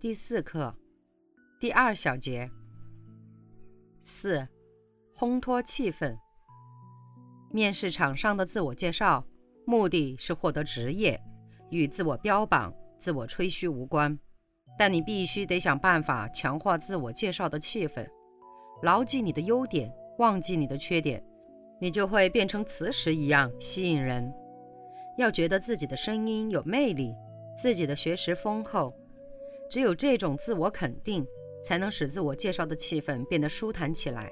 [0.00, 0.72] 第四课，
[1.58, 2.48] 第二小节。
[4.04, 4.46] 四，
[5.16, 6.16] 烘托气氛。
[7.50, 9.26] 面试场上的自我介绍，
[9.66, 11.20] 目的是获得职业，
[11.70, 14.16] 与自我标榜、自我吹嘘无关。
[14.78, 18.08] 但你必须得想办法强化自我介绍的气氛，
[18.84, 21.20] 牢记你的优点，忘记你的缺点，
[21.80, 24.32] 你就会变成磁石一样吸引人。
[25.16, 27.16] 要觉得自己的声音有魅力，
[27.60, 28.94] 自己的学识丰厚。
[29.70, 31.26] 只有这种自我肯定，
[31.62, 34.30] 才能使自我介绍的气氛变得舒坦起来。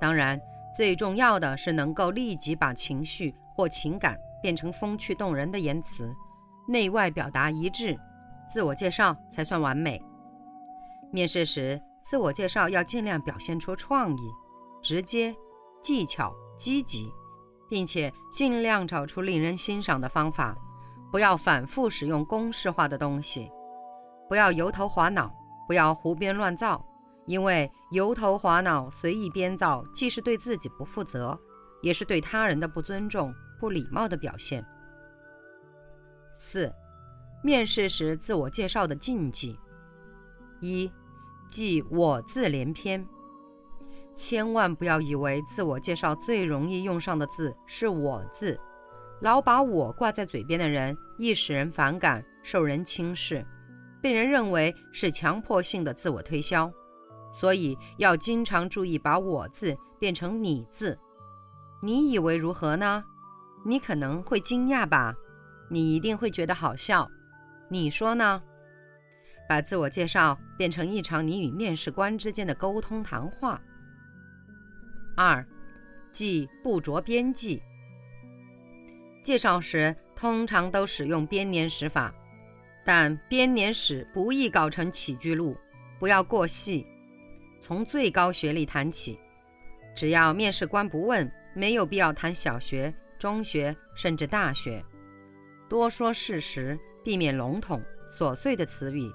[0.00, 0.40] 当然，
[0.76, 6.12] 最重要的是能够立即把情绪或情感变成风趣动人的言辞，
[6.66, 7.96] 内外表达一致，
[8.50, 10.02] 自我介绍才算完美。
[11.12, 14.30] 面试时，自我介绍要尽量表现出创意、
[14.82, 15.34] 直接、
[15.80, 17.08] 技巧、积极，
[17.70, 20.56] 并且尽量找出令人欣赏的方法，
[21.12, 23.48] 不要反复使用公式化的东西。
[24.34, 25.32] 不要油头滑脑，
[25.64, 26.84] 不要胡编乱造，
[27.26, 31.38] 因为油头滑脑、随意编造，既是对自己不负责，
[31.82, 34.66] 也是对他人的不尊重、不礼貌的表现。
[36.34, 36.74] 四、
[37.44, 39.56] 面试时自我介绍的禁忌：
[40.60, 40.90] 一、
[41.48, 43.06] 忌我字连篇。
[44.16, 48.58] 千万不要以为自我介绍最容易用上的字是我字，
[49.20, 53.46] 老把我挂在嘴边的人，易使人反感，受人轻视。
[54.04, 56.70] 被人认为是强迫性的自我推销，
[57.32, 60.98] 所以要经常注意把我字变成你字。
[61.80, 63.02] 你以为如何呢？
[63.64, 65.14] 你可能会惊讶吧？
[65.70, 67.10] 你一定会觉得好笑。
[67.70, 68.42] 你说呢？
[69.48, 73.58] 把自我介绍变成一场你与面试官之间的沟通谈话。
[75.16, 75.42] 二，
[76.12, 77.62] 即不着边际。
[79.22, 82.14] 介绍时通常都使用编年史法。
[82.84, 85.56] 但编年史不宜搞成起居录，
[85.98, 86.86] 不要过细，
[87.60, 89.18] 从最高学历谈起。
[89.96, 94.84] 只要面试官不问，没有必要谈小学、中学甚至大学。
[95.68, 99.10] 多说事实，避免笼统琐碎的词语。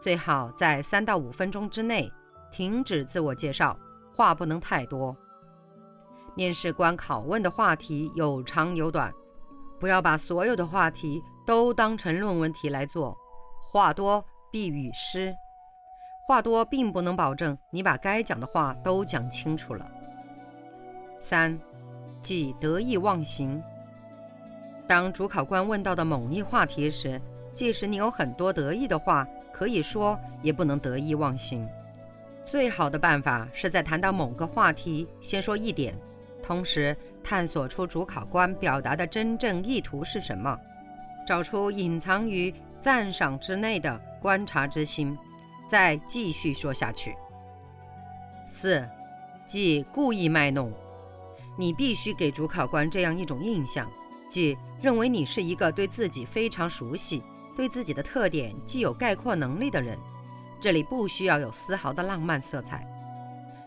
[0.00, 2.10] 最好在三到五分钟之内
[2.52, 3.78] 停止自我介绍，
[4.14, 5.16] 话不能太多。
[6.36, 9.12] 面试官拷问的话题有长有短，
[9.80, 11.20] 不要把所有的话题。
[11.50, 13.18] 都当成论文题来做，
[13.72, 15.34] 话多必语失。
[16.24, 19.84] 话多并不能保证你把该讲的话都讲清楚了。
[21.18, 21.58] 三，
[22.22, 23.60] 忌得意忘形。
[24.86, 27.20] 当主考官问到的某一话题时，
[27.52, 31.68] 即使你有很多得意的话可以说，也不能得意忘形。
[32.44, 35.98] 最好的办法是在谈到某个话题，先说一点，
[36.40, 40.56] 同时探索出主考官表达的真正意图是什么。
[41.30, 45.16] 找出隐藏于赞赏之内的观察之心，
[45.68, 47.16] 再继续说下去。
[48.44, 48.84] 四，
[49.46, 50.72] 即故意卖弄。
[51.56, 53.88] 你必须给主考官这样一种印象，
[54.28, 57.22] 即认为你是一个对自己非常熟悉、
[57.54, 59.96] 对自己的特点既有概括能力的人。
[60.58, 62.84] 这里不需要有丝毫的浪漫色彩。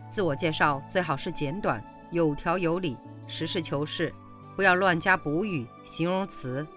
[0.09, 1.81] 自我介绍最好是简短、
[2.11, 4.13] 有条有理、实事求是，
[4.53, 6.67] 不要乱加补语、形容词。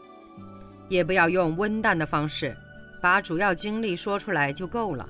[0.89, 2.57] 也不要用温淡的方式，
[3.01, 5.09] 把主要经历说出来就够了。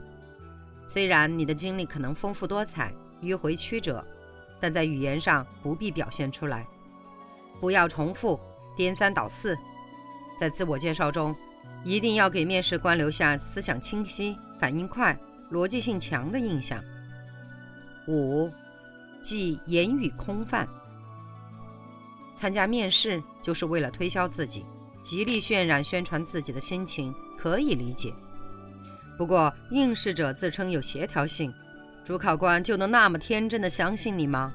[0.85, 2.93] 虽然你的经历可能丰富多彩、
[3.23, 4.05] 迂回曲折，
[4.61, 6.67] 但在语言上不必表现出来。
[7.61, 8.39] 不要重复、
[8.77, 9.57] 颠三倒四。
[10.39, 11.35] 在自我介绍中，
[11.83, 15.19] 一定要给面试官留下思想清晰、反应快、
[15.51, 16.83] 逻辑性强的印象。
[18.07, 18.51] 五，
[19.23, 20.69] 即言语空泛。
[22.35, 24.65] 参加面试就是为了推销自己。
[25.07, 28.13] 极力渲染、宣传自己的心情可以理解，
[29.17, 31.55] 不过应试者自称有协调性，
[32.05, 34.53] 主考官就能那么天真的相信你吗？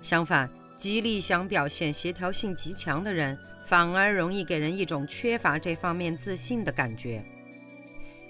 [0.00, 0.48] 相反，
[0.78, 7.22] 极力想表现协调性极强的人，反而容易给人一种缺乏这方面自信的感觉。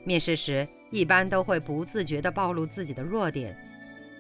[0.03, 3.57] 面试时一般都会不自觉地暴露自己的弱点，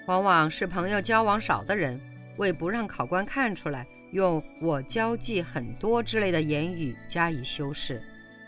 [0.06, 2.00] 往往是朋友交往少的人，
[2.36, 3.84] 为不让考官看出来。
[4.12, 8.02] 用我交际很多之类的言语加以修饰，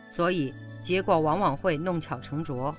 [0.08, 2.74] 所以结果往往会弄巧成拙。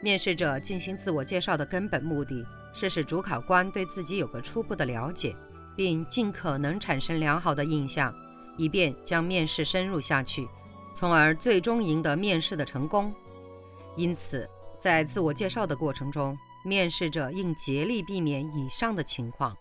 [0.00, 5.36] 面试者进行自我介绍的根本目的是使主考官对自己有个初步的了解，
[5.76, 8.14] 并尽可能产生良好的印象，
[8.56, 10.48] 以便将面试深入下去，
[10.94, 13.12] 从而最终赢得面试的成功。
[13.96, 14.48] 因此，
[14.80, 19.56] 在自我介绍的过程中，面试者应竭力避免以上的情况。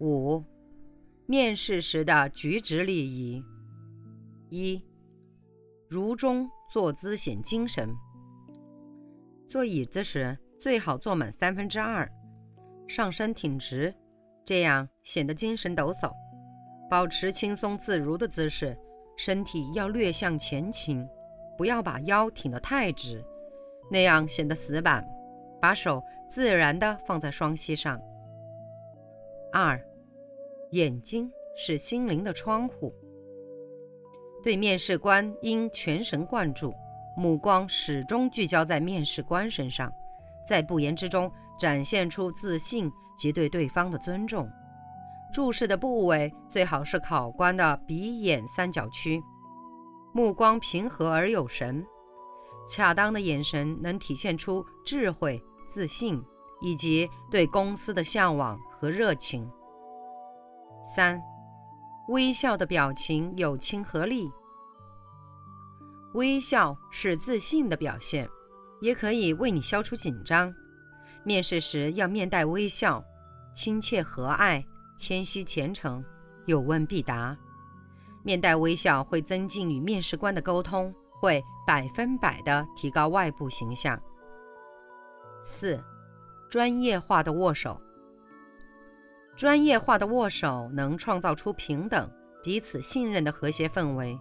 [0.00, 0.44] 五、
[1.26, 3.42] 面试时的举止礼仪：
[4.48, 4.80] 一、
[5.88, 7.90] 如钟坐姿显精神。
[9.48, 12.08] 坐椅子时最好坐满三分之二，
[12.86, 13.92] 上身挺直，
[14.44, 16.12] 这样显得精神抖擞。
[16.88, 18.78] 保持轻松自如的姿势，
[19.16, 21.04] 身体要略向前倾，
[21.56, 23.24] 不要把腰挺得太直，
[23.90, 25.04] 那样显得死板。
[25.60, 26.00] 把手
[26.30, 28.00] 自然地放在双膝上。
[29.60, 29.84] 二，
[30.70, 32.94] 眼睛是心灵的窗户，
[34.40, 36.72] 对面试官应全神贯注。
[37.16, 39.92] 目光始终聚焦在面试官身上，
[40.46, 41.28] 在不言之中
[41.58, 42.88] 展现出自信
[43.18, 44.48] 及对对方的尊重。
[45.32, 49.20] 注视的部位最好是考官的鼻眼三角区，
[50.14, 51.84] 目光平和而有神。
[52.68, 56.22] 恰当的眼神能体现出智慧、自信
[56.60, 59.50] 以及对公司的向往和热情。
[60.96, 61.20] 三，
[62.08, 64.30] 微笑的表情有亲和力。
[66.14, 68.28] 微笑是自信的表现，
[68.80, 70.52] 也可以为你消除紧张。
[71.22, 73.04] 面试时要面带微笑，
[73.54, 74.64] 亲切和蔼，
[74.96, 76.02] 谦虚虔诚，
[76.46, 77.36] 有问必答。
[78.24, 84.00] 面带微笑会增进与面试官的沟通，会百分百的提高外部形象。
[85.44, 85.82] 四，
[86.48, 87.80] 专业化的握手。
[89.36, 92.10] 专业化的握手能创造出平等、
[92.42, 94.18] 彼此信任的和谐氛围。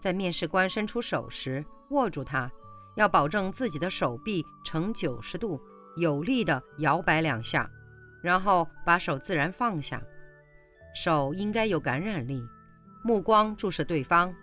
[0.00, 2.50] 在面试官伸出手时，握住它，
[2.96, 5.60] 要保证自己的手臂呈九十度，
[5.96, 7.70] 有力地摇摆两下，
[8.22, 10.02] 然后把手自然放下。
[10.94, 12.42] 手应该有感染力，
[13.04, 14.34] 目光注视对方。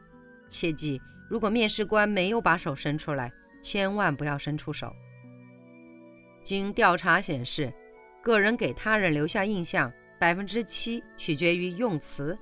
[0.47, 4.93] 切记，如果面试官没有把手伸出来，千万不要伸出手。
[6.47, 7.73] 经调查显示，
[8.23, 12.37] 个人给他人留下印象，百分之七取决于用词，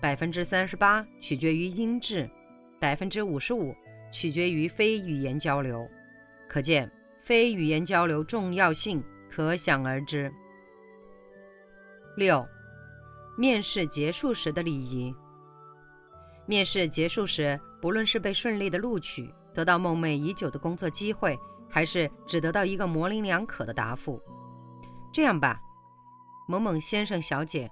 [0.00, 2.30] 百分之三十八取决于音质。
[2.78, 3.74] 百分之五十五
[4.12, 5.84] 取决于非语言交流，
[6.48, 6.88] 可见
[7.18, 10.32] 非语言交流重要性可想而知。
[12.16, 12.46] 六、
[13.36, 15.12] 面试结束时的礼仪。
[16.46, 21.36] 面试结束时，不论是被顺利的录取，得到梦寐已久的工作机会，
[21.70, 24.20] 还是只得到一个模棱两可的答复，
[25.12, 25.60] 这样吧，
[26.48, 27.70] 某某先生、小姐，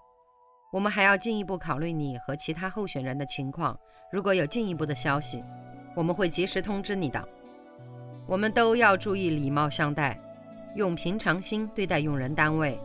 [0.72, 3.76] 我们还要进一步考虑你和其他候选人的情况。
[4.12, 5.42] 如果有进一步的消息，
[5.94, 7.28] 我们会及时通知你的。
[8.26, 10.18] 我们都要注意礼貌相待，
[10.76, 12.78] 用平常心对待用人单位。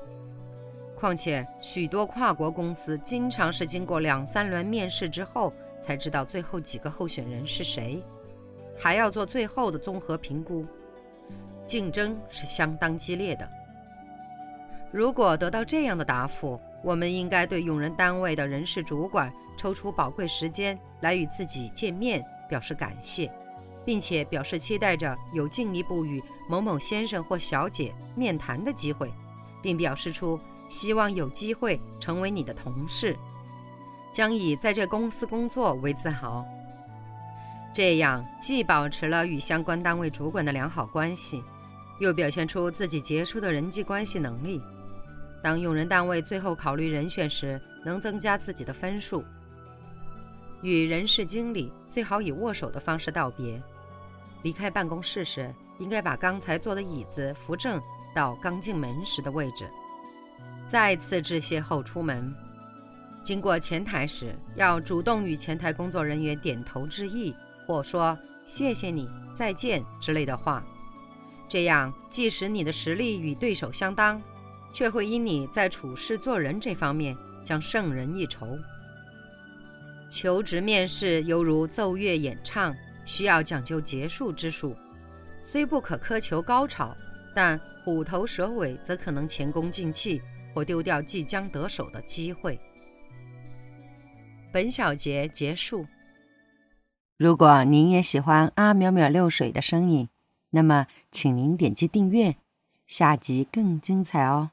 [0.95, 8.01] 况且，许多跨国公司经常是经过两三轮面试之后才知道最后几个候选人是谁，
[8.77, 10.65] 还要做最后的综合评估，
[11.65, 13.50] 竞争是相当激烈的。
[14.92, 23.31] 如果得到这样的答复，我们应该对用人单位的人事主管抽出宝贵时间来与自己见面，表示感谢，
[23.86, 29.12] 并且表示期待着有进一步与某某先生或小姐面谈的机会，
[29.62, 30.39] 并表示出
[30.70, 33.17] 希望有机会成为你的同事，
[34.12, 36.46] 将以在这公司工作为自豪。
[37.74, 41.43] 这样既保持了与相关单位主管的良好关系，
[42.00, 44.62] 又表现出自己杰出的人际关系能力。
[45.42, 49.24] 当用人单位最后考虑人选时，能增加自己的分数。
[50.62, 53.62] 与人事经理最好以握手的方式道别。
[54.44, 57.82] 离开办公室时，应该把刚才坐的椅子扶正
[58.16, 59.70] 到刚进门时的位置。
[60.66, 62.34] 再次致谢后出门，
[63.22, 67.36] 经过前台时，要主动与前台工作人员点头致意，
[67.68, 70.66] 或说“谢谢你，再见”之类的话。
[71.53, 74.19] 这样，即使你的实力与对手相当。
[74.74, 78.57] 却会因你在处事做人这方面将胜人一筹。
[80.10, 84.75] 求职面试犹如奏乐演唱，需要讲究结束之术，
[85.43, 86.98] 虽不可苛求高潮，
[87.36, 90.19] 但虎头蛇尾则可能前功尽弃
[90.55, 92.60] 或丢掉即将得手的机会。
[94.51, 95.86] 本小节结束。
[97.19, 100.10] 如果您也喜欢阿淼淼六水的声音，
[100.55, 102.38] 那么请您点击订阅，
[102.88, 104.52] 下集更精彩哦。